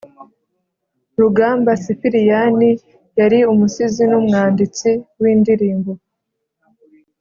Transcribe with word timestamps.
Rugamba 1.19 1.71
sipiriyani 1.83 2.69
yari 3.19 3.39
umusizi 3.51 4.03
numwanditsi 4.09 4.89
windirimbo 5.21 5.91